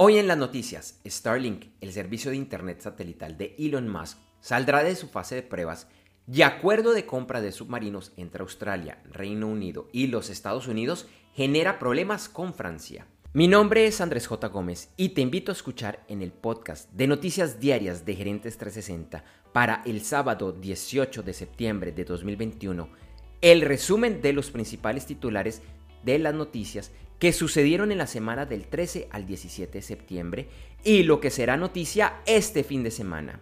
Hoy 0.00 0.16
en 0.18 0.28
las 0.28 0.38
noticias, 0.38 1.00
Starlink, 1.04 1.64
el 1.80 1.92
servicio 1.92 2.30
de 2.30 2.36
Internet 2.36 2.82
satelital 2.82 3.36
de 3.36 3.56
Elon 3.58 3.88
Musk, 3.88 4.16
saldrá 4.40 4.84
de 4.84 4.94
su 4.94 5.08
fase 5.08 5.34
de 5.34 5.42
pruebas 5.42 5.88
y 6.32 6.42
acuerdo 6.42 6.92
de 6.92 7.04
compra 7.04 7.40
de 7.40 7.50
submarinos 7.50 8.12
entre 8.16 8.42
Australia, 8.42 9.02
Reino 9.10 9.48
Unido 9.48 9.88
y 9.92 10.06
los 10.06 10.30
Estados 10.30 10.68
Unidos 10.68 11.08
genera 11.34 11.80
problemas 11.80 12.28
con 12.28 12.54
Francia. 12.54 13.08
Mi 13.32 13.48
nombre 13.48 13.88
es 13.88 14.00
Andrés 14.00 14.28
J. 14.28 14.46
Gómez 14.46 14.90
y 14.96 15.08
te 15.08 15.20
invito 15.20 15.50
a 15.50 15.56
escuchar 15.56 16.04
en 16.06 16.22
el 16.22 16.30
podcast 16.30 16.92
de 16.92 17.08
noticias 17.08 17.58
diarias 17.58 18.06
de 18.06 18.14
Gerentes 18.14 18.56
360 18.56 19.24
para 19.52 19.82
el 19.84 20.02
sábado 20.02 20.52
18 20.52 21.24
de 21.24 21.32
septiembre 21.34 21.90
de 21.90 22.04
2021 22.04 22.88
el 23.40 23.62
resumen 23.62 24.22
de 24.22 24.32
los 24.32 24.52
principales 24.52 25.06
titulares 25.06 25.60
de 26.04 26.20
las 26.20 26.34
noticias 26.34 26.92
que 27.18 27.32
sucedieron 27.32 27.92
en 27.92 27.98
la 27.98 28.06
semana 28.06 28.46
del 28.46 28.66
13 28.66 29.08
al 29.10 29.26
17 29.26 29.78
de 29.78 29.82
septiembre 29.82 30.48
y 30.84 31.02
lo 31.02 31.20
que 31.20 31.30
será 31.30 31.56
noticia 31.56 32.20
este 32.26 32.64
fin 32.64 32.82
de 32.82 32.90
semana. 32.90 33.40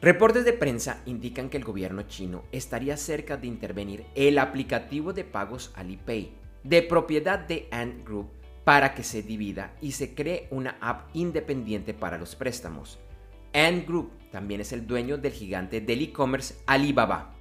Reportes 0.00 0.44
de 0.44 0.52
prensa 0.52 1.00
indican 1.06 1.48
que 1.48 1.56
el 1.56 1.64
gobierno 1.64 2.02
chino 2.02 2.44
estaría 2.52 2.96
cerca 2.96 3.36
de 3.36 3.46
intervenir 3.46 4.04
el 4.14 4.38
aplicativo 4.38 5.12
de 5.14 5.24
pagos 5.24 5.72
Alipay, 5.74 6.34
de 6.62 6.82
propiedad 6.82 7.38
de 7.38 7.68
Ant 7.70 8.04
Group, 8.04 8.28
para 8.64 8.94
que 8.94 9.02
se 9.02 9.22
divida 9.22 9.74
y 9.80 9.92
se 9.92 10.14
cree 10.14 10.48
una 10.50 10.76
app 10.80 11.08
independiente 11.14 11.94
para 11.94 12.18
los 12.18 12.34
préstamos. 12.34 12.98
Ant 13.54 13.86
Group 13.86 14.10
también 14.30 14.60
es 14.60 14.72
el 14.72 14.86
dueño 14.86 15.16
del 15.16 15.32
gigante 15.32 15.80
del 15.80 16.02
e-commerce 16.02 16.56
Alibaba. 16.66 17.34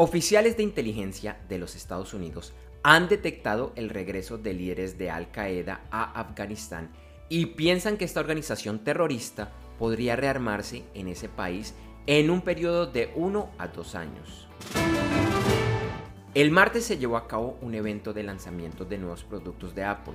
Oficiales 0.00 0.56
de 0.56 0.62
inteligencia 0.62 1.40
de 1.48 1.58
los 1.58 1.74
Estados 1.74 2.14
Unidos 2.14 2.52
han 2.84 3.08
detectado 3.08 3.72
el 3.74 3.90
regreso 3.90 4.38
de 4.38 4.54
líderes 4.54 4.96
de 4.96 5.10
Al 5.10 5.32
Qaeda 5.32 5.80
a 5.90 6.20
Afganistán 6.20 6.92
y 7.28 7.46
piensan 7.46 7.96
que 7.96 8.04
esta 8.04 8.20
organización 8.20 8.84
terrorista 8.84 9.50
podría 9.76 10.14
rearmarse 10.14 10.84
en 10.94 11.08
ese 11.08 11.28
país 11.28 11.74
en 12.06 12.30
un 12.30 12.42
periodo 12.42 12.86
de 12.86 13.10
uno 13.16 13.50
a 13.58 13.66
dos 13.66 13.96
años. 13.96 14.46
El 16.32 16.52
martes 16.52 16.84
se 16.84 16.98
llevó 16.98 17.16
a 17.16 17.26
cabo 17.26 17.58
un 17.60 17.74
evento 17.74 18.12
de 18.12 18.22
lanzamiento 18.22 18.84
de 18.84 18.98
nuevos 18.98 19.24
productos 19.24 19.74
de 19.74 19.82
Apple, 19.82 20.14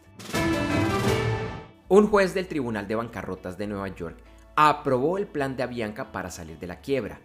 Un 1.87 2.09
juez 2.09 2.35
del 2.35 2.49
Tribunal 2.49 2.89
de 2.89 2.97
Bancarrotas 2.97 3.57
de 3.59 3.69
Nueva 3.69 3.87
York 3.95 4.17
aprobó 4.57 5.19
el 5.19 5.29
plan 5.29 5.57
de 5.57 5.63
Avianca 5.63 6.11
para 6.11 6.33
salir 6.33 6.59
de 6.59 6.67
la 6.67 6.81
quiebra 6.81 7.21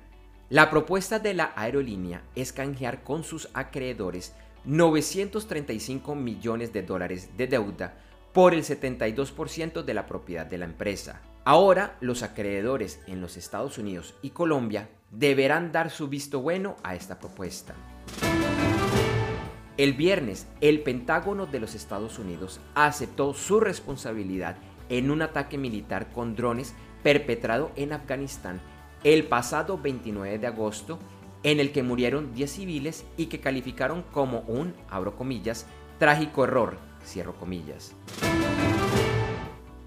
la 0.50 0.69
propuesta 0.69 1.17
de 1.17 1.33
la 1.33 1.53
aerolínea 1.56 2.22
es 2.35 2.53
canjear 2.53 3.03
con 3.03 3.23
sus 3.23 3.50
acreedores 3.56 4.35
935 4.66 6.13
millones 6.13 6.72
de 6.72 6.83
dólares 6.83 7.35
de 7.35 7.47
deuda 7.47 7.95
por 8.31 8.53
el 8.53 8.63
72% 8.63 9.84
de 9.84 9.94
la 9.95 10.05
propiedad 10.05 10.45
de 10.45 10.59
la 10.59 10.66
empresa. 10.66 11.22
Ahora 11.45 11.97
los 12.00 12.22
acreedores 12.22 13.00
en 13.07 13.22
los 13.22 13.38
Estados 13.38 13.79
Unidos 13.79 14.13
y 14.22 14.31
Colombia 14.31 14.89
deberán 15.09 15.72
dar 15.72 15.89
su 15.89 16.09
visto 16.09 16.41
bueno 16.41 16.75
a 16.84 16.94
esta 16.94 17.17
propuesta. 17.17 17.73
El 19.78 19.94
viernes, 19.94 20.47
el 20.61 20.81
Pentágono 20.81 21.47
de 21.47 21.59
los 21.59 21.73
Estados 21.73 22.19
Unidos 22.19 22.59
aceptó 22.75 23.34
su 23.34 23.59
responsabilidad 23.59 24.57
en 24.89 25.09
un 25.09 25.23
ataque 25.23 25.57
militar 25.57 26.11
con 26.11 26.35
drones 26.35 26.75
perpetrado 27.01 27.72
en 27.75 27.94
Afganistán 27.94 28.61
el 29.05 29.27
pasado 29.27 29.77
29 29.77 30.39
de 30.39 30.47
agosto 30.47 30.97
en 31.43 31.59
el 31.59 31.71
que 31.71 31.83
murieron 31.83 32.33
10 32.33 32.51
civiles 32.51 33.05
y 33.17 33.27
que 33.27 33.39
calificaron 33.39 34.01
como 34.01 34.39
un, 34.47 34.73
abro 34.89 35.16
comillas, 35.16 35.67
trágico 35.99 36.43
error, 36.43 36.79
cierro 37.05 37.35
comillas. 37.35 37.93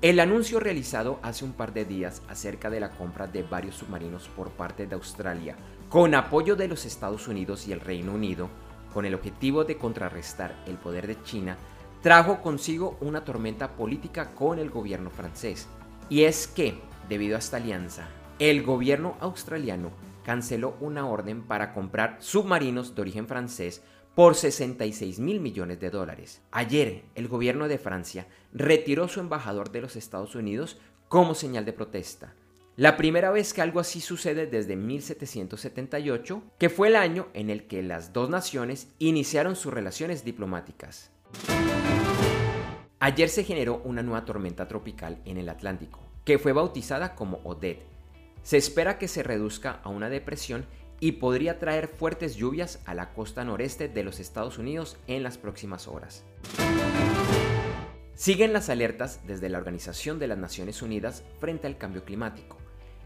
El 0.02 0.20
anuncio 0.20 0.60
realizado 0.60 1.18
hace 1.20 1.44
un 1.44 1.52
par 1.52 1.74
de 1.74 1.84
días 1.84 2.22
acerca 2.28 2.70
de 2.70 2.78
la 2.78 2.90
compra 2.90 3.26
de 3.26 3.42
varios 3.42 3.74
submarinos 3.74 4.28
por 4.28 4.50
parte 4.50 4.86
de 4.86 4.94
Australia, 4.94 5.56
con 5.88 6.14
apoyo 6.14 6.54
de 6.54 6.68
los 6.68 6.84
Estados 6.86 7.26
Unidos 7.26 7.66
y 7.66 7.72
el 7.72 7.80
Reino 7.80 8.12
Unido, 8.12 8.48
con 8.94 9.04
el 9.04 9.16
objetivo 9.16 9.64
de 9.64 9.78
contrarrestar 9.78 10.62
el 10.68 10.76
poder 10.76 11.08
de 11.08 11.20
China, 11.24 11.56
trajo 12.02 12.40
consigo 12.40 12.96
una 13.00 13.24
tormenta 13.24 13.72
política 13.72 14.32
con 14.36 14.60
el 14.60 14.70
gobierno 14.70 15.10
francés. 15.10 15.66
Y 16.08 16.22
es 16.22 16.46
que, 16.46 16.78
debido 17.08 17.34
a 17.34 17.40
esta 17.40 17.56
alianza, 17.56 18.06
el 18.38 18.62
gobierno 18.62 19.16
australiano 19.20 19.90
canceló 20.24 20.76
una 20.80 21.06
orden 21.08 21.42
para 21.42 21.72
comprar 21.72 22.18
submarinos 22.20 22.94
de 22.94 23.02
origen 23.02 23.26
francés 23.26 23.82
por 24.14 24.34
66 24.34 25.18
mil 25.18 25.40
millones 25.40 25.80
de 25.80 25.90
dólares. 25.90 26.42
Ayer, 26.52 27.04
el 27.14 27.28
gobierno 27.28 27.66
de 27.66 27.78
Francia 27.78 28.26
retiró 28.52 29.08
su 29.08 29.20
embajador 29.20 29.72
de 29.72 29.80
los 29.80 29.96
Estados 29.96 30.34
Unidos 30.34 30.78
como 31.08 31.34
señal 31.34 31.64
de 31.64 31.72
protesta. 31.72 32.34
La 32.76 32.96
primera 32.96 33.32
vez 33.32 33.52
que 33.52 33.62
algo 33.62 33.80
así 33.80 34.00
sucede 34.00 34.46
desde 34.46 34.76
1778, 34.76 36.42
que 36.58 36.68
fue 36.68 36.88
el 36.88 36.96
año 36.96 37.26
en 37.34 37.50
el 37.50 37.66
que 37.66 37.82
las 37.82 38.12
dos 38.12 38.30
naciones 38.30 38.88
iniciaron 39.00 39.56
sus 39.56 39.74
relaciones 39.74 40.24
diplomáticas. 40.24 41.10
Ayer 43.00 43.28
se 43.28 43.42
generó 43.42 43.80
una 43.84 44.02
nueva 44.02 44.24
tormenta 44.24 44.68
tropical 44.68 45.20
en 45.24 45.38
el 45.38 45.48
Atlántico, 45.48 46.00
que 46.24 46.38
fue 46.38 46.52
bautizada 46.52 47.16
como 47.16 47.38
Odette 47.42 47.97
se 48.48 48.56
espera 48.56 48.96
que 48.96 49.08
se 49.08 49.22
reduzca 49.22 49.78
a 49.82 49.90
una 49.90 50.08
depresión 50.08 50.64
y 51.00 51.12
podría 51.12 51.58
traer 51.58 51.86
fuertes 51.86 52.36
lluvias 52.36 52.80
a 52.86 52.94
la 52.94 53.12
costa 53.12 53.44
noreste 53.44 53.88
de 53.88 54.02
los 54.02 54.20
Estados 54.20 54.56
Unidos 54.56 54.96
en 55.06 55.22
las 55.22 55.36
próximas 55.36 55.86
horas. 55.86 56.24
Siguen 58.14 58.54
las 58.54 58.70
alertas 58.70 59.20
desde 59.26 59.50
la 59.50 59.58
Organización 59.58 60.18
de 60.18 60.28
las 60.28 60.38
Naciones 60.38 60.80
Unidas 60.80 61.24
frente 61.40 61.66
al 61.66 61.76
cambio 61.76 62.06
climático. 62.06 62.56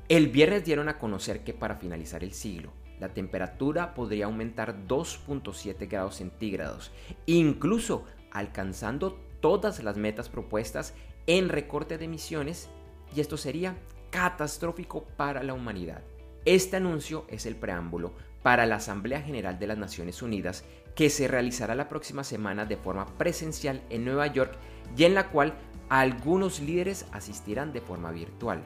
El 0.09 0.29
viernes 0.29 0.65
dieron 0.65 0.89
a 0.89 1.01
conocer 1.01 1.43
que 1.43 1.55
para 1.55 1.75
finalizar 1.75 2.23
el 2.23 2.35
siglo, 2.35 2.73
la 3.01 3.09
temperatura 3.09 3.95
podría 3.95 4.27
aumentar 4.27 4.87
2.7 4.87 5.91
grados 5.91 6.15
centígrados, 6.19 6.93
incluso 7.27 8.05
alcanzando 8.31 9.19
todas 9.41 9.83
las 9.83 9.97
metas 9.97 10.29
propuestas 10.29 10.95
en 11.27 11.49
recorte 11.49 11.99
de 11.99 12.05
emisiones, 12.05 12.69
y 13.13 13.21
esto 13.21 13.37
sería 13.37 13.75
catastrófico 14.13 15.05
para 15.17 15.43
la 15.43 15.55
humanidad. 15.55 16.03
Este 16.45 16.77
anuncio 16.77 17.25
es 17.29 17.47
el 17.47 17.57
preámbulo 17.57 18.13
para 18.43 18.67
la 18.67 18.77
Asamblea 18.77 19.23
General 19.23 19.59
de 19.59 19.67
las 19.67 19.79
Naciones 19.79 20.23
Unidas 20.23 20.65
que 20.95 21.11
se 21.11 21.27
realizará 21.27 21.75
la 21.75 21.89
próxima 21.89 22.23
semana 22.23 22.67
de 22.67 22.77
forma 22.77 23.07
presencial 23.17 23.83
en 23.91 24.05
Nueva 24.05 24.27
York 24.27 24.53
y 24.97 25.05
en 25.05 25.15
la 25.15 25.31
cual 25.31 25.55
algunos 25.89 26.61
líderes 26.61 27.07
asistirán 27.13 27.73
de 27.73 27.81
forma 27.81 28.11
virtual. 28.13 28.63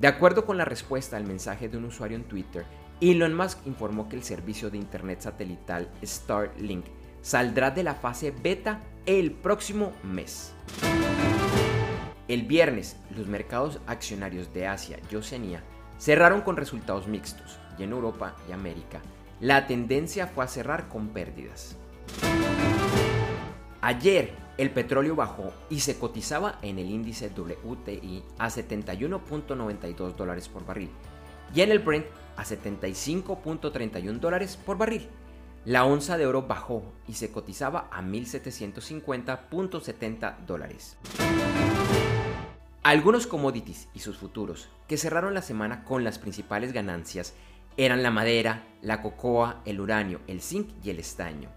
De 0.00 0.08
acuerdo 0.08 0.46
con 0.46 0.56
la 0.56 0.64
respuesta 0.64 1.16
al 1.16 1.24
mensaje 1.24 1.68
de 1.68 1.76
un 1.76 1.86
usuario 1.86 2.16
en 2.16 2.24
Twitter, 2.24 2.64
Elon 3.00 3.34
Musk 3.34 3.66
informó 3.66 4.08
que 4.08 4.16
el 4.16 4.22
servicio 4.22 4.70
de 4.70 4.78
Internet 4.78 5.22
satelital 5.22 5.90
Starlink 6.04 6.86
saldrá 7.20 7.70
de 7.70 7.82
la 7.82 7.94
fase 7.94 8.30
beta 8.30 8.80
el 9.06 9.32
próximo 9.32 9.92
mes. 10.04 10.54
El 12.32 12.44
viernes, 12.44 12.96
los 13.14 13.26
mercados 13.26 13.78
accionarios 13.86 14.54
de 14.54 14.66
Asia 14.66 14.98
y 15.10 15.16
Oceanía 15.16 15.62
cerraron 15.98 16.40
con 16.40 16.56
resultados 16.56 17.06
mixtos 17.06 17.58
y 17.78 17.82
en 17.82 17.92
Europa 17.92 18.34
y 18.48 18.52
América 18.52 19.02
la 19.38 19.66
tendencia 19.66 20.26
fue 20.26 20.42
a 20.42 20.48
cerrar 20.48 20.88
con 20.88 21.08
pérdidas. 21.08 21.76
Ayer 23.82 24.32
el 24.56 24.70
petróleo 24.70 25.14
bajó 25.14 25.52
y 25.68 25.80
se 25.80 25.98
cotizaba 25.98 26.58
en 26.62 26.78
el 26.78 26.88
índice 26.88 27.30
WTI 27.36 28.24
a 28.38 28.48
71.92 28.48 30.14
dólares 30.14 30.48
por 30.48 30.64
barril 30.64 30.88
y 31.54 31.60
en 31.60 31.70
el 31.70 31.80
Brent 31.80 32.06
a 32.38 32.44
75.31 32.44 34.20
dólares 34.20 34.56
por 34.56 34.78
barril. 34.78 35.06
La 35.66 35.84
onza 35.84 36.16
de 36.16 36.24
oro 36.24 36.40
bajó 36.40 36.82
y 37.06 37.12
se 37.12 37.30
cotizaba 37.30 37.90
a 37.92 38.00
1.750.70 38.00 40.38
dólares. 40.46 40.96
Algunos 42.84 43.28
commodities 43.28 43.86
y 43.94 44.00
sus 44.00 44.16
futuros 44.16 44.68
que 44.88 44.96
cerraron 44.96 45.34
la 45.34 45.42
semana 45.42 45.84
con 45.84 46.02
las 46.02 46.18
principales 46.18 46.72
ganancias 46.72 47.32
eran 47.76 48.02
la 48.02 48.10
madera, 48.10 48.66
la 48.82 49.00
cocoa, 49.02 49.62
el 49.64 49.80
uranio, 49.80 50.20
el 50.26 50.40
zinc 50.40 50.68
y 50.82 50.90
el 50.90 50.98
estaño. 50.98 51.48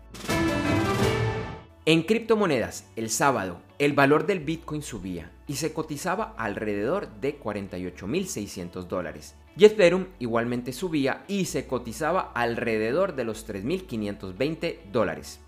En 1.87 2.03
criptomonedas, 2.03 2.87
el 2.95 3.09
sábado, 3.09 3.59
el 3.79 3.93
valor 3.93 4.27
del 4.27 4.39
Bitcoin 4.39 4.83
subía 4.83 5.31
y 5.47 5.55
se 5.55 5.73
cotizaba 5.73 6.35
alrededor 6.37 7.09
de 7.19 7.39
48.600 7.39 8.83
dólares. 8.83 9.33
Y 9.57 9.65
Ethereum 9.65 10.05
igualmente 10.19 10.73
subía 10.73 11.23
y 11.27 11.45
se 11.45 11.65
cotizaba 11.65 12.33
alrededor 12.35 13.15
de 13.15 13.23
los 13.23 13.47
3.520 13.47 14.91
dólares. 14.91 15.39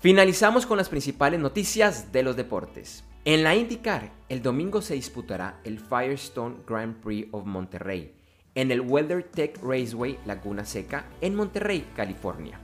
Finalizamos 0.00 0.66
con 0.66 0.78
las 0.78 0.88
principales 0.88 1.38
noticias 1.38 2.10
de 2.10 2.24
los 2.24 2.34
deportes. 2.34 3.04
En 3.28 3.44
la 3.44 3.54
IndyCar, 3.54 4.10
el 4.30 4.40
domingo 4.40 4.80
se 4.80 4.94
disputará 4.94 5.60
el 5.62 5.80
Firestone 5.80 6.56
Grand 6.66 6.96
Prix 6.96 7.28
of 7.32 7.44
Monterrey 7.44 8.14
en 8.54 8.72
el 8.72 8.80
WeatherTech 8.80 9.62
Raceway 9.62 10.18
Laguna 10.24 10.64
Seca 10.64 11.04
en 11.20 11.34
Monterrey, 11.34 11.84
California. 11.94 12.58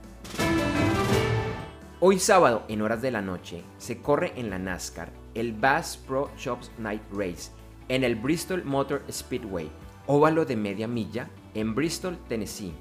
Hoy 1.99 2.17
sábado, 2.17 2.63
en 2.67 2.81
horas 2.81 3.03
de 3.03 3.11
la 3.11 3.21
noche, 3.21 3.61
se 3.77 4.01
corre 4.01 4.33
en 4.37 4.49
la 4.49 4.57
NASCAR 4.57 5.11
el 5.35 5.53
Bass 5.53 5.97
Pro 5.97 6.31
Shops 6.35 6.71
Night 6.79 7.03
Race 7.11 7.51
en 7.87 8.03
el 8.03 8.15
Bristol 8.15 8.65
Motor 8.65 9.03
Speedway, 9.11 9.69
óvalo 10.07 10.45
de 10.45 10.55
media 10.55 10.87
milla, 10.87 11.29
en 11.53 11.75
Bristol, 11.75 12.17
Tennessee. 12.27 12.73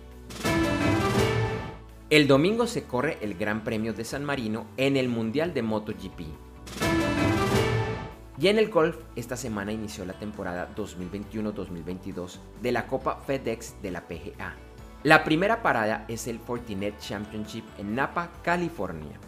El 2.09 2.29
domingo 2.29 2.67
se 2.67 2.85
corre 2.85 3.19
el 3.21 3.35
Gran 3.35 3.63
Premio 3.63 3.93
de 3.93 4.07
San 4.07 4.25
Marino 4.25 4.65
en 4.79 4.97
el 4.97 5.11
Mundial 5.11 5.53
de 5.53 5.61
MotoGP. 5.61 6.54
Y 8.37 8.49
en 8.49 8.59
el 8.59 8.69
golf, 8.69 8.97
esta 9.15 9.37
semana 9.37 9.73
inició 9.73 10.05
la 10.05 10.19
temporada 10.19 10.75
2021-2022 10.75 12.39
de 12.61 12.73
la 12.73 12.89
Copa 12.89 13.23
FedEx 13.25 13.81
de 13.81 13.93
la 13.93 14.09
PGA. 14.09 14.57
La 15.05 15.23
primera 15.23 15.63
parada 15.63 16.05
es 16.09 16.27
el 16.27 16.41
Fortinet 16.41 16.99
Championship 16.99 17.65
en 17.79 17.95
Napa, 17.95 18.33
California. 18.43 19.21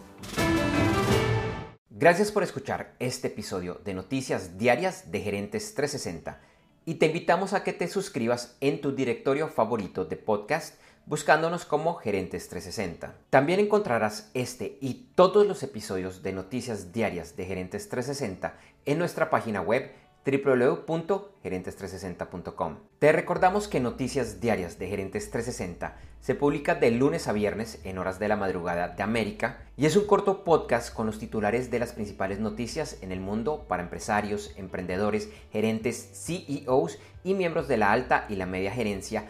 Gracias 1.89 2.33
por 2.33 2.43
escuchar 2.43 2.95
este 2.99 3.27
episodio 3.27 3.79
de 3.85 3.93
Noticias 3.93 4.57
Diarias 4.57 5.09
de 5.09 5.21
Gerentes 5.21 5.73
360 5.73 6.41
y 6.83 6.95
te 6.95 7.05
invitamos 7.05 7.53
a 7.53 7.63
que 7.63 7.73
te 7.73 7.87
suscribas 7.87 8.57
en 8.59 8.81
tu 8.81 8.93
directorio 8.93 9.47
favorito 9.47 10.03
de 10.03 10.17
podcast 10.17 10.79
buscándonos 11.07 11.65
como 11.65 11.95
Gerentes 11.95 12.47
360. 12.49 13.15
También 13.29 13.59
encontrarás 13.59 14.29
este 14.33 14.77
y 14.81 15.11
todos 15.15 15.45
los 15.47 15.63
episodios 15.63 16.21
de 16.21 16.33
Noticias 16.33 16.91
Diarias 16.91 17.37
de 17.37 17.45
Gerentes 17.45 17.87
360 17.89 18.55
en 18.85 18.99
nuestra 18.99 19.29
página 19.29 19.61
web 19.61 19.89
www.gerentes360.com. 20.25 22.79
Te 22.99 23.13
recordamos 23.13 23.69
que 23.69 23.79
Noticias 23.79 24.41
Diarias 24.41 24.77
de 24.77 24.89
Gerentes 24.89 25.31
360 25.31 25.95
se 26.19 26.35
publica 26.35 26.75
de 26.75 26.91
lunes 26.91 27.29
a 27.29 27.31
viernes 27.31 27.79
en 27.85 27.97
horas 27.97 28.19
de 28.19 28.27
la 28.27 28.35
madrugada 28.35 28.89
de 28.89 29.03
América 29.03 29.59
y 29.77 29.85
es 29.85 29.95
un 29.95 30.05
corto 30.05 30.43
podcast 30.43 30.93
con 30.93 31.05
los 31.05 31.19
titulares 31.19 31.71
de 31.71 31.79
las 31.79 31.93
principales 31.93 32.39
noticias 32.39 32.97
en 33.01 33.13
el 33.13 33.21
mundo 33.21 33.63
para 33.69 33.83
empresarios, 33.83 34.51
emprendedores, 34.57 35.29
gerentes, 35.53 36.09
CEOs 36.25 36.99
y 37.23 37.33
miembros 37.33 37.69
de 37.69 37.77
la 37.77 37.93
alta 37.93 38.25
y 38.27 38.35
la 38.35 38.45
media 38.45 38.73
gerencia 38.73 39.29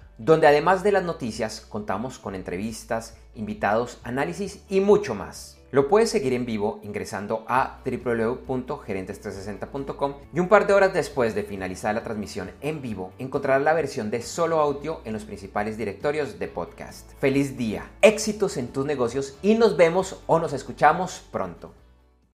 donde 0.17 0.47
además 0.47 0.83
de 0.83 0.91
las 0.91 1.03
noticias 1.03 1.61
contamos 1.61 2.19
con 2.19 2.35
entrevistas, 2.35 3.15
invitados, 3.35 3.99
análisis 4.03 4.63
y 4.69 4.81
mucho 4.81 5.15
más. 5.15 5.57
Lo 5.71 5.87
puedes 5.87 6.09
seguir 6.09 6.33
en 6.33 6.45
vivo 6.45 6.81
ingresando 6.83 7.45
a 7.47 7.79
www.gerentes360.com 7.85 10.15
y 10.33 10.41
un 10.41 10.49
par 10.49 10.67
de 10.67 10.73
horas 10.73 10.93
después 10.93 11.33
de 11.33 11.43
finalizar 11.43 11.95
la 11.95 12.03
transmisión 12.03 12.51
en 12.59 12.81
vivo 12.81 13.13
encontrarás 13.19 13.63
la 13.63 13.71
versión 13.73 14.11
de 14.11 14.21
solo 14.21 14.59
audio 14.59 14.99
en 15.05 15.13
los 15.13 15.23
principales 15.23 15.77
directorios 15.77 16.39
de 16.39 16.49
podcast. 16.49 17.13
Feliz 17.19 17.55
día, 17.55 17.89
éxitos 18.01 18.57
en 18.57 18.67
tus 18.67 18.85
negocios 18.85 19.37
y 19.41 19.55
nos 19.55 19.77
vemos 19.77 20.21
o 20.27 20.39
nos 20.39 20.51
escuchamos 20.51 21.23
pronto. 21.31 21.71